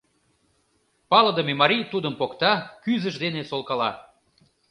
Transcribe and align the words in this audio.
Палыдыме 1.09 1.53
марий 1.61 1.83
тудым 1.91 2.13
покта, 2.19 2.53
кӱзыж 2.83 3.15
дене 3.23 3.41
солкала. 3.49 3.91